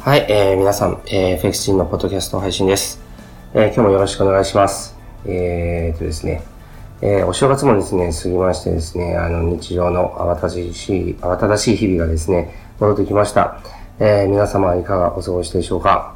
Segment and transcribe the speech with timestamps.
[0.00, 3.02] はい、えー、皆さん、えー、フェクシンのポッドキャスト配信です。
[3.52, 4.96] えー、今日もよろしくお願いします。
[5.26, 6.42] えー、とですね、
[7.02, 13.60] えー、お正月もですね、過ぎましてですね、あの、日常の慌ただしい、慌ただしい日々がですね、戻ってきました。
[13.98, 16.14] えー、皆様いかがお過ごしでしょうか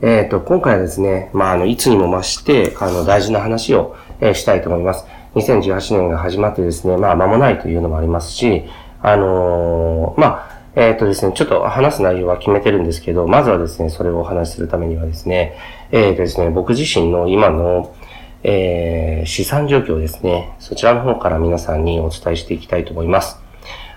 [0.00, 5.04] えっ、ー、と、今回はですね、まあ、あの、いつにも増して、あの、大事な話を、えー、したいと思います。
[5.34, 8.64] 2018年が始まってですね、まあ、間もないというのもありますし、
[9.02, 15.58] あのー、まあ、えっ、ー、とですね、ちょっと話す内容は決めてるんですけど、まずはですね、それをお話しするためにはですね、
[15.90, 17.96] えっ、ー、とですね、僕自身の今の、
[18.44, 23.40] えー、資産状況ですね、そちらの方から皆さんにお伝えしていきたいと思います。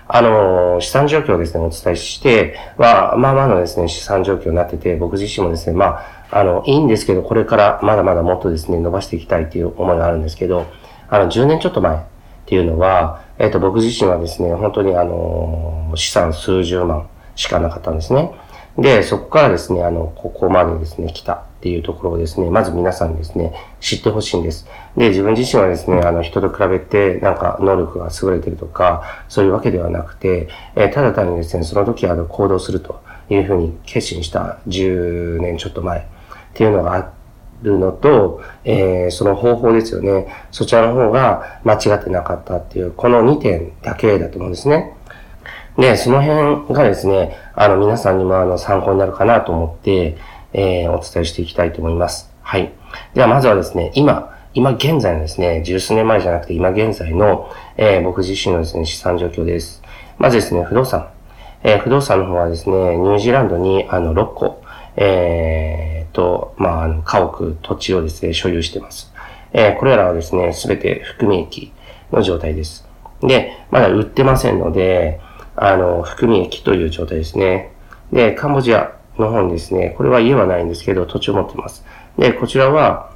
[0.08, 6.00] あの、資産状況をですね、お伝えして、は、まあまあのですね、資産状況になってて、僕自身もですね、ま
[6.32, 10.66] あ、あの、いいんですけど、これからまだまだもっとですね、伸ばしていきたいっていう思いがあるんですけど、
[11.08, 12.11] あの、10年ちょっと前
[12.42, 18.32] っていうのは、えっ、ー、と、僕自身はですね、本当にあの、資産数十万しかなかったんですね。
[18.78, 24.66] で、そこからですね、あの、ここまでですね、来たっていうところをですね、まず皆さんにですね、知ってほしいんです。
[24.96, 36.02] で、自分自身はですね、あの、人と比べて、なんか、能力が優れてるとか、そういうわけではなくて、えー、ただ単にですね、その時あの、行動するというふうに決心した10年ちょっと前っ
[36.54, 37.21] ていうのがあって、
[37.62, 40.26] るのと、えー、その方法ですよね。
[40.50, 44.94] そちらの方が間違ってなかったっていう、この2点だけだと思うんですね。
[45.78, 50.16] で、その辺がですね、あの、皆さんにもあの、参考になるかなと思って、
[50.52, 52.30] えー、お伝えしていきたいと思います。
[52.42, 52.72] はい。
[53.14, 59.82] では、まずはですね、今、今現在のですね、十数年前じゃなくて今現在の、えー、僕自身のですね、資産状況です。
[60.18, 61.08] まずですね、不動産。
[61.62, 64.62] えー、不動産の方はですね、ニュージーランドにあの6個、
[64.96, 69.12] えー、と、まあ、あの、家屋、土地をですね、所有しています。
[69.52, 71.72] えー、これらはですね、すべて含み益
[72.10, 72.86] の状態です。
[73.20, 75.20] で、まだ売ってませんので、
[75.56, 77.72] あの、含み益という状態ですね。
[78.12, 81.84] で、カンボジアの方にですね、これは家はないんですけど、土地を持っています。
[82.18, 83.11] で、こちらは、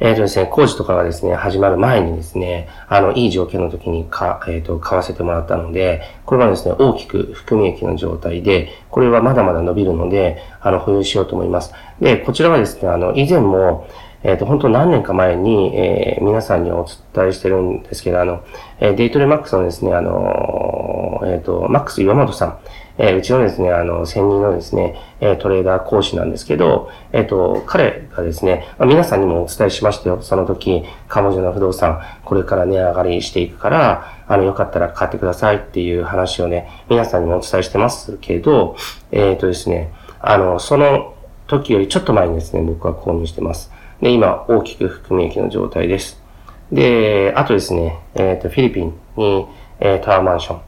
[0.00, 11.72] えっ、ー、とですね、工事とかがですね、始まる前にですね、あの、いい条件の時にか、えっ、ー、と、買わせてもらったので、これはですね、大きく含み益の状態で、これはまだまだ伸びるので、あの、保有しようと思います。
[12.00, 13.88] で、こちらはですね、あの、以前も、
[14.22, 18.42] えっ、ー、と、本当何年か前に、えー、皆さんにお伝えしてるんですけど、あの、
[18.80, 22.58] えー、デイトレマックスのですね、あの、えっ、ー、と、マックス岩本さん、
[22.98, 30.20] え、うちのですね、あの、専任のですね、え、トレーダー講師なんですけど、えっ、と、彼がですね、ま、皆さんにもお伝えしましたよ。
[30.20, 38.74] その時、彼女の不動産、これから値上がりしていくから、あの、よかったら買ってくださいっていう話をね、皆さんにもお伝えしてますけど、
[39.12, 41.14] えっ、とですね、あの、その
[41.46, 43.70] 時よりちょっと前にですね、僕は購入してます。
[44.02, 46.20] で、今、大きく含み益の状態です。
[46.72, 49.46] で、あとですね、えっ、と、フィリピンに、
[49.80, 50.60] え、タワーマンション、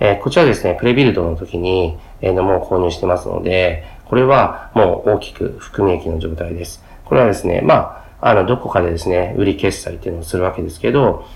[0.00, 6.84] え、こちらですね、プレビルドの時に、えー、もう購入してますので、これはもう大きく含み益の状態です。
[7.04, 11.26] これはですね、まあ、あの、どこかでですね、売り決済っていうのをするわけですけど、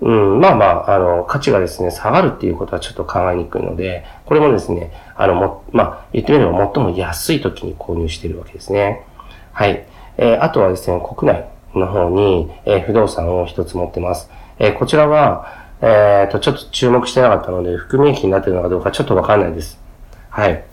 [0.00, 9.04] うん、まあまあ、あの、価値がですね、下がるっていうことはちょっと考えにくいので、これもですね、あの、も、まあ、言ってみれば最も安い時に購入しているわけですね。
[9.52, 9.84] はい。
[10.16, 11.44] えー、あとはですね、国内
[11.74, 14.30] の方に、えー、不動産を一つ持ってます。
[14.58, 19.78] えー、こちらは、えっ、ー、と、ちょっと注目してなかったので、含み益になってるのかどうかちょっとわかんないです。
[20.28, 20.64] はい。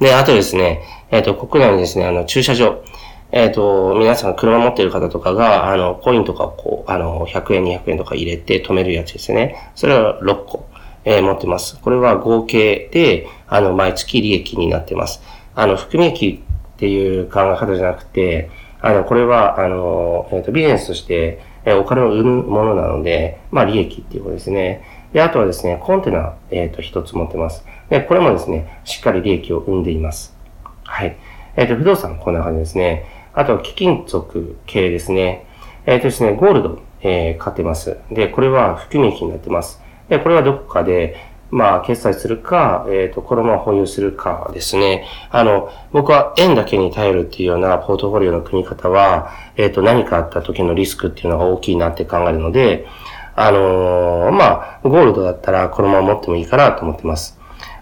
[0.00, 2.82] で、あとですね、えっ、ー、と、国内にですね、あの、駐車場。
[3.30, 9.70] えっ、ー、と、皆さん車持ってる方とかが、あの、コインとかこう、あの、100円、200円とか入れて止めるやつですね。
[9.74, 10.66] それは6個、
[11.04, 11.78] えー、持ってます。
[11.80, 15.22] これは合計で、あの、毎月利益になってます。
[15.54, 16.42] あの、含み益
[16.74, 18.50] っていう考え方じゃなくて、
[18.80, 24.82] あの、これは、あの、えっ、と、ビジネスとして、えお金を生むものなので、まあ利益っていうことですね。
[25.12, 27.64] で、あとはですね、コンテナ、えっ、ー、と、一つ持ってます。
[27.88, 30.36] で、これもですね、しっかり利益を生んでいます。
[30.84, 31.16] はい。
[31.56, 33.04] えっ、ー、と、不動産、こんな感じですね。
[33.32, 35.46] あと、貴金属系ですね。
[35.86, 37.98] えっ、ー、とですね、ゴールド、えー、買ってます。
[38.10, 39.82] で、これは含み益になってます。
[40.08, 41.16] で、これはどこかで、
[41.50, 45.06] まあ、決済するか、えっ、ー、と、このまま保有するかですね。
[45.30, 52.86] あの、僕は円だけに頼るっていうようなポートフォリオの組み方は、えっ、ー、と、何かあった時のリスクっていうのが大きいなって考えるので、
[53.34, 57.38] あのー、まあ、ゴールドだったらこのまま持ってもいいかなと思ってます。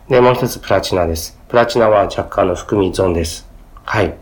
[0.09, 1.41] で、もう一つプラチナです。
[1.49, 3.49] プラチナは若干の含み損です。
[3.85, 4.15] はい。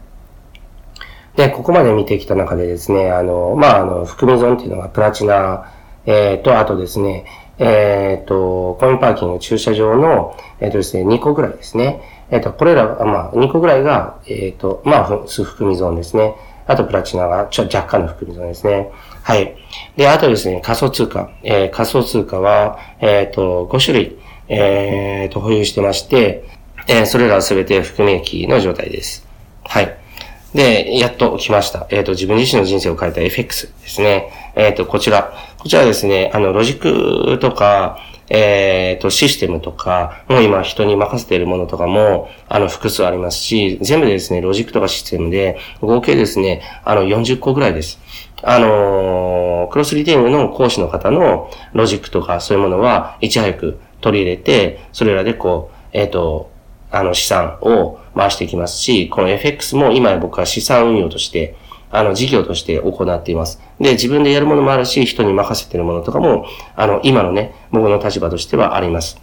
[1.37, 5.71] で、ここまで見てきた中でですね、あの、まあ、あの、含み損っていうのがプラチナ、
[6.07, 7.25] えっ、と、あとですね、
[7.59, 12.03] えっ、ー、と、コインパーキング駐車場の、えっ、ー、とですね、2個ぐらいですね。
[12.31, 16.35] えっ、と、これら、まあ、2個ぐらいが、えっ、と、まあ、含みゾーンですね。
[16.67, 18.91] あと、プラチナが、ちょ、若干の含みゾーンですね。
[19.23, 19.57] はい。
[19.97, 21.31] で、あとですね、仮想通貨。
[21.43, 24.19] え仮想通貨は、えっ、と、5種類、
[24.49, 26.45] えっ、と、保有してまして、
[26.87, 29.27] えー、それらはすべて含み益の状態です。
[29.65, 29.97] はい。
[30.55, 31.87] で、やっと来ました。
[31.91, 34.53] えっ、ー、と、自分自身の人生を変えた FX ですね。
[34.55, 35.35] えっ、ー、と、こちら。
[35.59, 36.81] こちらですね、あの、ロジッ
[37.35, 37.99] クとか、
[38.31, 47.99] えっ、ー、と、システムとか、もう今人に任せているものとかも、あの、複数ありますし、全部でですね、ロジックとかシステムで、合計ですね、あの、40個ぐらいです。
[48.47, 56.51] あのクロスリテイングの講師の方のロジックとかそういうものは、いち早く取り入れて、それらでこう、えっ、と、
[56.95, 61.57] あの、資産を回していきますし、この FX も今僕は資産運用として、
[61.91, 63.61] あの、事業として行っています。
[63.81, 66.47] で、自分でやるものもあるし、人に任せてるものとかも、
[66.77, 69.21] あの、今のね、僕の立場としてはあります。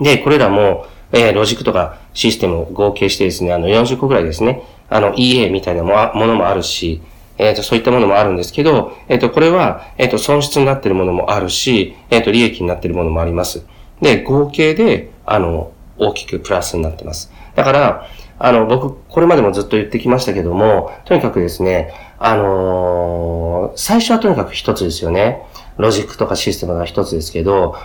[0.00, 7.02] で、これらも、えー、ロジックとかシステムを合計してですね、あの、40個くらいですね、あの、EA みたいなものもあるし、
[7.38, 13.66] えっ、ー、と、そういったものもあるんですけど、えっ、ー、と、これは、えっ、と、損失になってるものもあるし、えっ、と、利益になってるものもあります。
[14.00, 17.32] で、合計で、あの、大きくプラスになってます。
[17.54, 18.06] だから、
[18.38, 25.42] あの、僕、これまでもずっと言ってきましたけども、とにかくですね、あのー、最初はとにかく一つですよね。
[25.76, 27.76] ロジックとかシステムが一つですけど、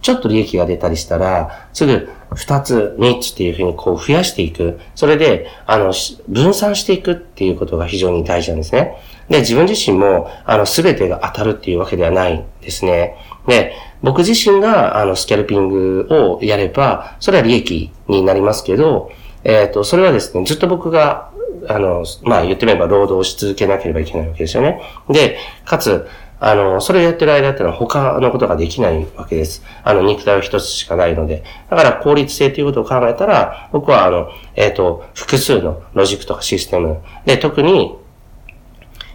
[0.00, 4.78] ちょっと利益が出たりしたら、すぐ二つ、三つっていうふうにこう増やしていく。
[4.94, 5.92] それで、あの、
[6.28, 8.96] 分散していくっていうことが非常に大事なんですね。
[9.28, 13.16] で、自分自身も、あの、すべてが当たるっていうわけではないですね。
[13.46, 19.10] で、僕自身が、あの、スキャルピングをやれば、それは利益になりますけど、
[19.44, 21.30] えっ、ー、と、それはですね、ずっと僕が、
[21.68, 24.80] あの、まあ言ってみれば労働し続けなければいけないわけですよね。
[25.08, 26.06] で、かつ、
[26.38, 29.64] あの、それをやってる間ってのは他のことができないわけです。
[29.82, 31.44] あの、肉体は一つしかないので。
[31.70, 37.96] だから効率性ということを考えたら、僕はあの、えっ、ー、と、複数のロジックとかシステムで、特に、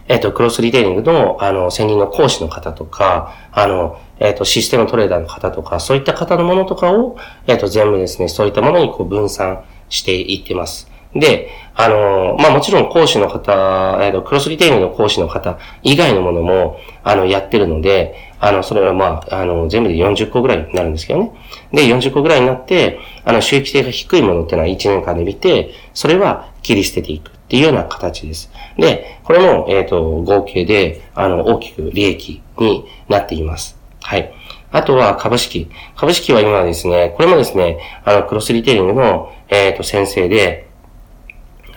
[0.08, 7.16] えっ、ー、と、クロスリテイリングの、あの、専任の講師の方とか、あの、えっ、ー、と、システムトレーダーの方とか、そういった方のものとかを、
[7.48, 10.88] えっ、と、全部ですね、そういったものにこう分散していってます。
[11.14, 21.32] で、あの、まあ、もちろん講師の方、えっ、と、クロスリテイリングの講師の方以外のものも、あの、やってるので、あの、それはまあ、あの、全部で40個ぐらいになるんですけどね。
[21.72, 28.52] で、40個ぐらいになって、あの、収益性が低いものっていうのは1年間で見て、それは切り捨てていくっていうような形です。
[28.78, 33.81] で、これも、えっ、と、合計で、あの、大きく利益になっています。
[34.02, 34.32] はい。
[34.70, 35.70] あとは株式。
[35.96, 40.68] 株式は今ですね、これもですね、あの、クロスリテイリングの、えっ、ー、と、先生で、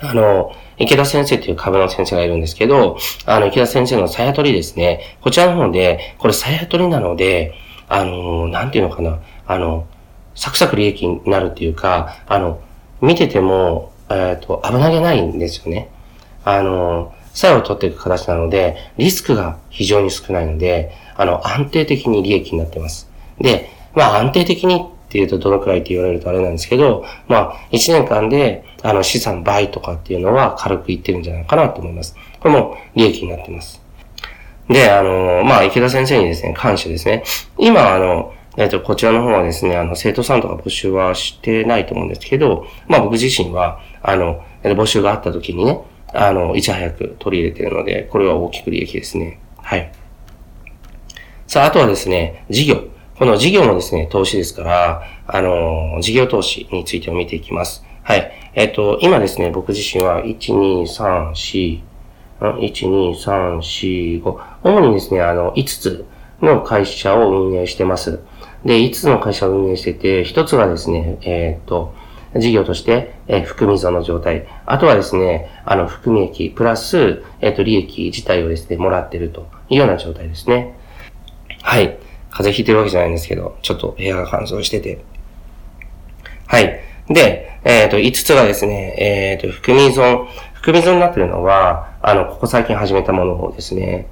[0.01, 5.17] あの、池田先生という株の先生がいるんですけど、あの、池田先生のさや取りですね。
[5.21, 7.53] こちらの方で、これさや取りなので、
[7.87, 9.19] あの、なんていうのかな。
[9.45, 9.87] あの、
[10.33, 12.59] サクサク利益になるっていうか、あの、
[13.01, 15.89] 見てても、えっ、ー、と、危なげないんですよね。
[16.43, 23.09] あの、作用を取っていく形なので、リスクが非常に少ないので、あの、安定的に利益になってます。
[23.39, 32.15] で、まあ安定的にっていうとどのくらいって言われるとあれなんですけど、まあ1年間で、あの資産倍とかっていうのは軽く言ってるんじゃないかなと思います。
[32.39, 33.81] これも利益になってます。
[34.69, 37.23] で、あの、まあ池田先生にですね、感謝ですね。
[37.57, 45.81] 今、あの、えっ、と、こちらの方はですね、あの、生徒さんとか募集はしてないと思うんですけど、まあ僕自身は、あの、募集があった時にね、
[46.13, 49.39] あの、いち早く取り入れてるので、これは大きく利益ですね。
[49.57, 49.91] はい。
[51.47, 52.87] さあ、あとはですね、事業。
[53.19, 57.85] この事業もですね、投資ですから、あの、事業投資についても見ていきます。
[58.01, 58.31] はい。
[58.55, 61.81] えっ、と、今ですね、僕自身は、1、2、3、4、
[62.41, 64.39] 1、2、3、4、5。
[64.63, 66.05] 主にですね、あの、5つ
[66.41, 68.21] の会社を運営してます。
[68.65, 71.93] で、5つの会社を運営してて、1つはですね、えっ、と、
[72.35, 74.47] 事業として、えー、含み損の状態。
[74.65, 80.75] あとはですね、あの、含み益、プラス、えっ、と、利益自体をですね、もらってるというような状態ですね。
[81.65, 81.97] はい。
[82.29, 85.03] 風邪ひいてるわけじゃないんですけど、ちょっと部屋が乾燥してて。
[86.45, 86.79] はい。
[87.09, 90.27] で、えっ、ー、と、5つがですね、えっ、と、含み損。
[90.53, 94.05] 含み損になってるのは、あの、ここ最近始めたものですね。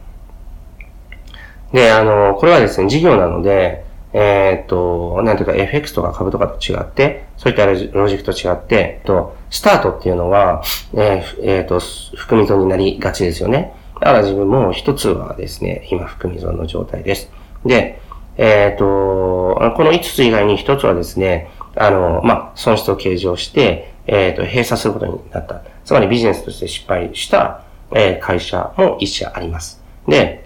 [1.73, 7.75] で、あの、これはですね、事業なので、えっ、ー、と、なんていうか FX とか株とかと違って、そういったロ
[8.07, 10.63] ジックと違って、と、スタートっていうのは、
[10.95, 11.79] えー、えー、と、
[12.15, 13.73] 含み損になりがちですよね。
[14.03, 17.31] だから自分も一つはですね、今含み損の状態です。
[17.65, 17.99] で、
[18.37, 18.85] えっ、ー、と、
[19.75, 25.61] この5つ以外に一つはですね、あの、まあ、損失を計上して、えっ、ー、と、閉鎖することになった。
[25.85, 27.63] つまりビジネスとして失敗した、
[27.95, 29.81] えー、会社も一社あります。
[30.07, 30.45] で、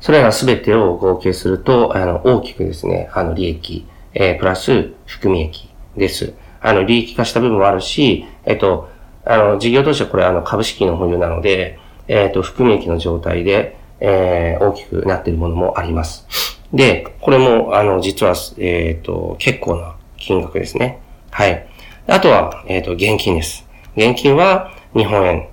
[0.00, 6.34] それらすべてを合計すると、あの、大きくですね、あの、利益、えー、プラス、含み益です。
[6.60, 8.88] あの、利益化した部分もあるし、えっと、
[9.24, 11.78] あの、事業としてはこれ、あの、株式の保有なので、
[12.08, 16.26] えっと、含み益の状態で、えー、大きくなっているものもあります。
[16.72, 21.00] で、これも、あの、実は、えっ、と、結構な金額ですね。
[21.30, 21.66] はい。
[22.06, 23.66] あとは、えっ、ー、と、現金です。
[23.96, 25.48] 現金は、日本円、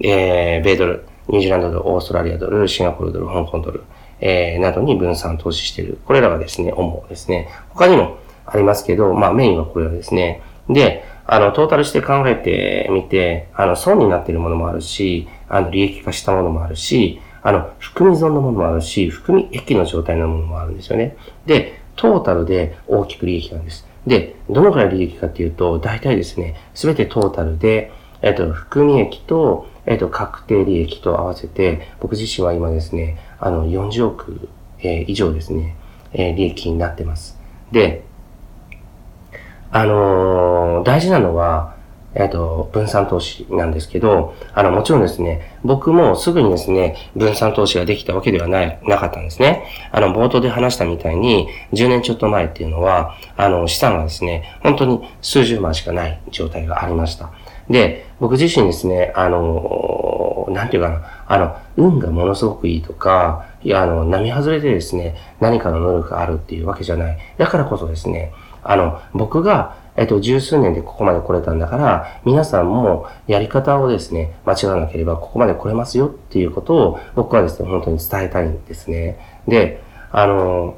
[0.00, 3.84] えー、米ドル、ニュージーランドドル、オーストラリアドル、シンガポールドル、香港ドル、
[4.20, 5.98] えー、などに分散投資している。
[6.06, 7.48] これらがですね、主ですね。
[7.70, 10.42] 他にもありますけど、まあメインはこれらですね。
[10.68, 21.16] で、あの、トータルして考えてみて、あの、損になっているものもあるし、あの、利益化したものもあるし、あの、含み損のものもあるし、含み益の状態のものもあるんですよね。
[21.46, 23.86] で、トータルで大きく利益なんです。
[24.06, 35.76] で、どのくらい利益かっていうと、大体ですね、すべてトータルで、えっ、と、含み益と、えっ、と、確定利益と合わせて、僕自身は今ですね、あの、40億、えー、以上ですね、
[36.12, 37.38] えー、利益になってます。
[37.72, 38.04] で、
[39.72, 41.74] あのー、大事なのは、
[42.14, 49.64] えっ、と、分散投資なんですけど、あの、もちろんですね、僕もすぐにですね、分散投資ができたわけではない、なかったんですね。
[49.90, 57.30] あの、冒頭で話したみたいに、10年ちょっと前っていうのは、あの、資産がですね、本当に数十万しかない状態がありました。
[57.70, 67.18] で、僕自身ですね、あの、なんていうかな、あの、運がものすごくいいとか、いや、あの、波外れでですね、何かの能力があるっていうわけじゃない。
[67.38, 68.32] だからこそですね、
[68.64, 79.18] あの、僕がえっと、十数年でここまで来れたんだから、皆さんもやり方をですね、間違わなければここまで来れますよっていうことを僕はですね、本当に伝えたいんですね。
[79.46, 80.76] で、あの、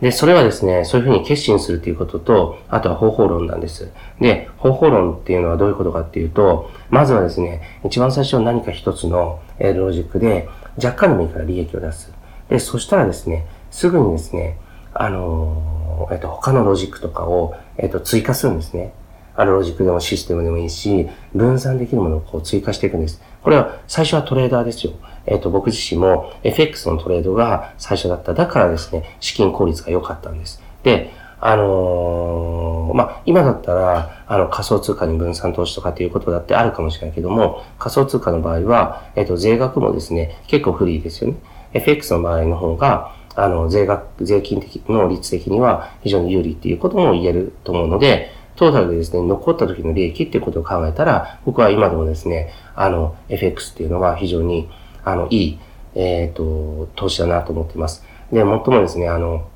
[0.00, 3.90] で、それはですね、そういうふうに決心するということと、あとは方法論なんです。
[4.20, 12.12] で、方法論っていうのはどういうことかっていうと、まずはですね、一番最初何か一つのロジックで、若干でもいいから利益を出す。
[12.48, 14.58] で、そしたらですね、すぐにですね、
[14.94, 15.77] あの
[16.12, 18.92] えっと、他のロジックとかを、えっと、追加するんですね。
[19.34, 23.22] あるロジックでもシステムでもいいし、分散できるものをこう追加していくんです。
[23.42, 24.94] これは最初はトレーダーですよ。
[25.26, 28.34] えっと、僕自身も FX のトレードが最初だった。
[28.34, 30.60] だからですね、資金効率が良かったんです。
[30.82, 41.36] で、あのー、まあ、今だったら、あの、仮想通貨に分散投資とかっていうことだってあるかもしれないけども、仮想通貨の場合は、えっと、税額もですね、結構フリーですよね。
[41.74, 54.68] FX の場合の方が、あの、税額、税金的の率的には非常に有利っていうことも言えると思うので、トータルでですね、残った時の利益っていうことを考えたら、僕は今でもですね、あの、FX っていうのは非常に、
[55.04, 55.58] あの、いい、
[55.94, 58.04] えっ、ー、と、投資だなと思っています。
[58.32, 59.48] で、最もですね、あの、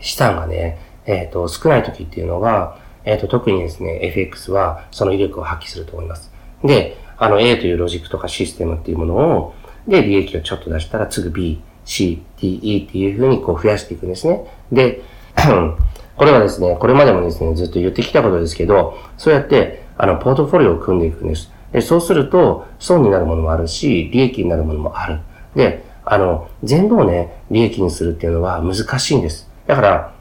[0.00, 6.32] 資産がね、えっ、ー、と、少ない時っていうのは、えっ、ー、と、特にですね、FX はその威力を発揮すると思います。
[6.64, 9.54] で、あの、A というロジックとかシステムっていうものを、
[9.86, 14.46] で、利益をちょっと出したら、次 B、C、D、E っていうふうにこう増やしていくんですね。
[14.70, 15.02] で、
[16.16, 21.50] これはですね、これまでもですね、ずっと言ってきたことですけど、そうやって、あの、ポートフォリオを組んでいくんです。
[21.72, 25.20] で、そうすると、損になるものもあるし、利益になるものもある。
[25.56, 29.48] で、あの、全部をね、利益にするっていうのは難しいんです。
[29.66, 30.12] だから、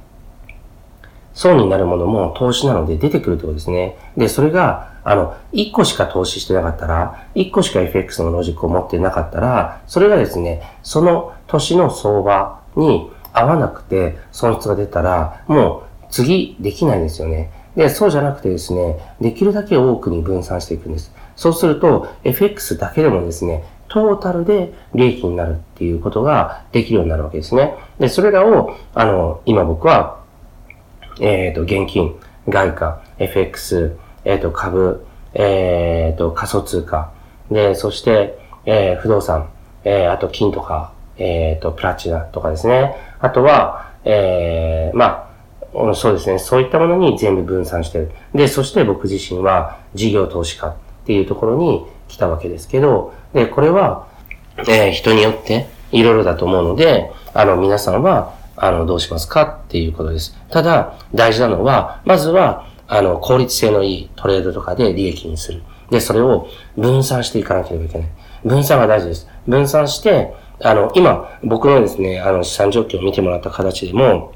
[1.33, 3.97] 損になるものも投資なので出てくるってことですね。
[4.17, 17.51] で、それが、あの、1個しか投資してなかったら、1個しか FX のロジックを持ってなかったら、それがですね、その年の相場に合わなくて損失が出たら、もう次できないんですよね。
[17.75, 21.13] で、そうじゃなくてですね、できるだけ多くに分散していくんです。
[21.35, 27.75] そうすると、FX だけでもですね、トータルで利益になるっていうことができるようになるわけですね。
[27.99, 30.19] で、それらを、あの、今僕は、
[31.19, 32.15] えっ、ー、と、現金、
[32.47, 37.11] 外貨、FX、えっ、ー、と、株、えっ、ー、と、仮想通貨、
[37.49, 39.49] で、そして、えー、不動産、
[39.83, 42.95] えー、あと金とか、えっ、と、プラチナとかですね。
[43.19, 45.27] あとは、えー、ま
[45.73, 46.39] あ、そうですね。
[46.39, 48.11] そういったものに全部分散してる。
[48.33, 50.73] で、そして僕自身は事業投資家っ
[51.05, 54.07] ていうところに来たわけですけど、で、これは、
[54.67, 60.37] えー、人によっていろいろだと思うので、あの、皆さんは、あの、どうしますかっていうことです。
[60.49, 65.63] ただ、大事なのは、まずは、あの、効率性のいいトレードとかで利益にする。
[65.89, 68.09] で、それを分散していかなければいけない。
[68.43, 69.29] 分散が大事です。
[69.47, 74.33] 分散して、あの、今、僕のですね、あの、資産状況を見てもらった形でも、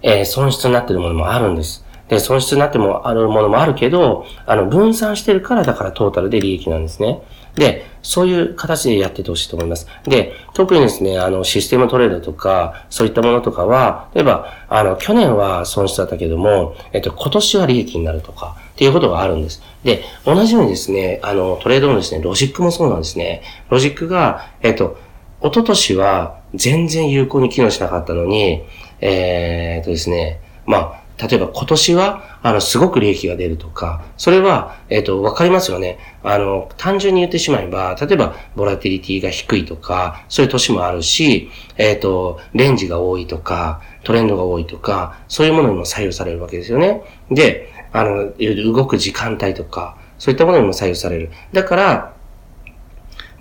[0.00, 1.84] えー、損失になってるものもあるんです。
[2.08, 7.20] で、損失になってもあるものもあるけど、あの、分散してるからだからトータルで利益なんですね。
[7.56, 9.86] で、そういう形でやっててほしいと思います。
[10.04, 19.62] で、特にですね、あの、システムトレードとか、そういったものとかは、例えば、あの、去年は損失だったけども、えっと、今年は利益になるとか、っていうことがあるんです。
[19.84, 23.42] で、同じようにですね、あの、トレードのですね、ロジックもそうなんですね。
[23.70, 24.98] ロジックが、えっと、
[25.40, 28.62] 一昨年は全然有効に機能しなかったのに、
[29.00, 35.98] えー、っとですね、まあ、例えば今年は、あの、すごく利益が出るとか、それは、えっ、ー、と、わかりますよね。
[36.22, 47.02] あの、単純に言ってしまえば、例えば、ボラティリティが低いとか、そういう年もあるし、えっ、ー、と、レンジが多いとか、トレンドが多いとか、そういうものにも左右されるわけですよね。
[47.30, 48.32] で、あの、
[48.72, 51.30] 動く時間帯とか、そういったものにも左右される。
[51.52, 52.14] だから、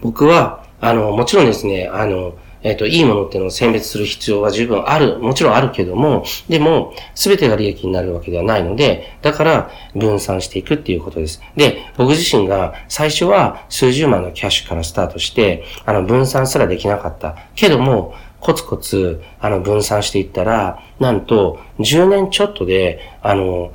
[0.02, 11.42] 僕は、あの、もちろんですね、あの、えっ、ー、と、いいものっていうのを選別する必要は十分ある、もちろんあるけども、でも、すべてが利益になるわけではないので、だから分散していくっていうことです。
[11.56, 17.36] で、僕自身が最初は数十万のキャッシュからスタートして、あの、分散すらできなかった。
[17.56, 23.72] けども、コツコツ、あの、分散していったら、なんと、10年ちょっとで、あの、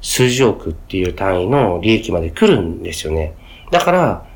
[0.00, 3.34] 数十億っていう単位の利益まで来るんですよね。
[3.70, 4.26] だから、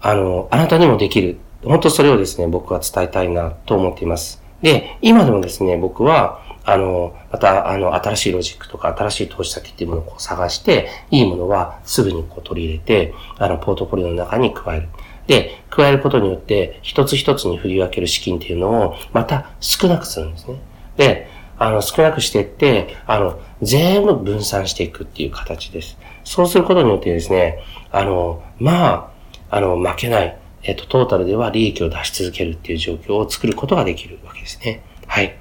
[0.00, 1.38] あの、あなたにもできる。
[1.64, 4.42] 本当それをですね、僕は伝えたいなと思っています。
[4.62, 14.88] で、今でもですね、僕は、あの、また、あの、新しいロジックとか、新しい投資先っていうものをこう探して、いいものはすぐにこう取り入れて、あの、ポートフォリオの中に加える。
[15.26, 20.56] で、加えることによって、一つ一つに振り分ける資金っていうのを、また少なくするんですね。
[20.96, 21.28] で、
[21.58, 25.98] あの、少なくしていって、あの、全部分散していくっていう形です。
[26.24, 27.58] そうすることによってですね、
[27.92, 29.10] あの、ま
[29.50, 30.36] あ、あの、負けない。
[30.64, 34.82] えっと、トータルでは利益を出し続けるっていう状況を作ることができるわけですね。
[35.06, 35.36] はい。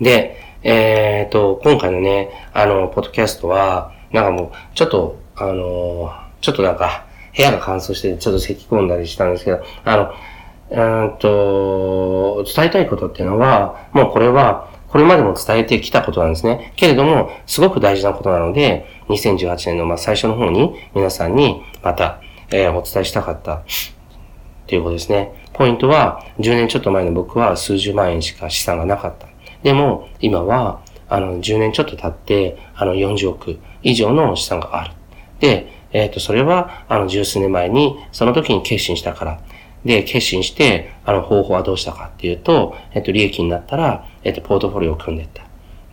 [0.00, 10.14] で、えー、っと、今回のね、あの、ポッドキャストは、なんかもう、ちょっと、あの、ちょっとなんか、部屋が乾燥して、ちょっと咳込んだりしたんですけど、あの、
[10.70, 16.72] うんと、伝えたいことっていうのは、もうこれは、これまでも伝えてきたことなんですね。
[16.76, 22.20] けれども、すごく大事なことなので、2018年のまあ最初の方に皆さんにまた、
[22.54, 23.62] えー、お伝えしたかったっ
[24.68, 25.32] ていうことですね。
[25.52, 29.26] ポイントは、10年ちょっと前の僕は数十万円しか資産がなかった。
[29.64, 34.94] でも、今は、あの、10年ちょっと経って、あの、40億以上の資産がある。
[35.40, 39.40] で、えっ、ー、と、それは、あの、十数年前に、その時に決心したから。
[39.84, 45.42] で、決心して、あの、方法はどうしたかっていうと、えっ、ー、と、利益になったら、えっ、ー、と、ポートフォリオを組んでいった。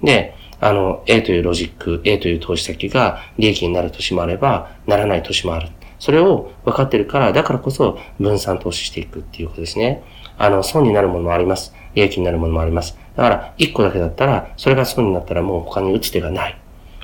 [0.03, 5.69] で、あの、A というロジック、A という投資先が利益になる年もあれば、ならない年もある。
[6.01, 10.01] それを分かってるから、だからこそ分散投資していくっていうことですね。
[10.35, 11.75] あの、損になるものもあります。
[11.93, 12.97] 利益になるものもあります。
[13.15, 16.59] だから、1個だけだったら、それが損になったらもう他に打つ手がない。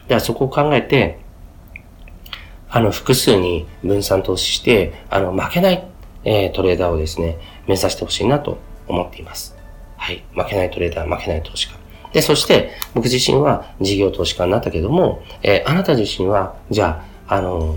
[0.08, 1.20] ではそこを考えて、
[2.70, 5.88] あの、複数に分散投資して、あの、負けない、
[6.24, 8.58] えー、トレーダーをですね、目指してほしいなと
[8.88, 9.56] 思っています。
[9.98, 10.24] はい。
[10.34, 11.76] 負けないトレーダー、負けない投資家。
[12.14, 17.76] で、そして、僕自身は事業投資家になったけども、えー、あなた自身は、じゃあ、あの、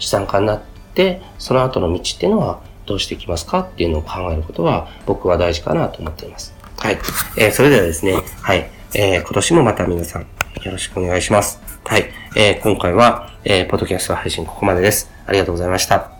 [0.00, 0.60] 資産家になっ
[0.94, 6.52] て、その後の道っていうのはどうしていきますかっていうのを考えることは、僕は大事かなと思っています。
[6.78, 6.98] はい。
[7.38, 8.68] えー、それではですね、はい。
[8.94, 11.60] えー、今年もまた皆さん、よろしくお願いします。
[11.84, 12.10] はい。
[12.36, 15.10] えー、今回は、えー、ポッドキャスト配信ここまでです。
[15.26, 16.10] ありがとうございました。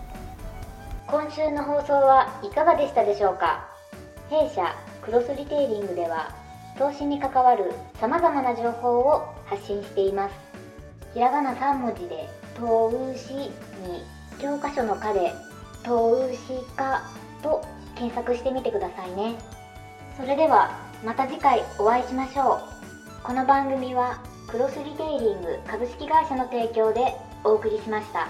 [1.06, 3.66] 今週の放送はいかがでしたでしょうか？
[4.30, 6.32] 弊社クロスリテイリングでは
[6.78, 10.34] 投資に関わる様々な情報を発信しています。
[11.14, 13.50] ひらがな3文字で投資に
[14.40, 15.32] 教科書のかで
[15.82, 17.02] 投資家
[17.42, 19.36] と検索してみてくださいね。
[20.16, 20.70] それでは
[21.04, 22.60] また次回お会いしましょ
[23.22, 23.22] う。
[23.22, 28.28] この番組はクロスリテイリング株式会社の提供でお送りしました。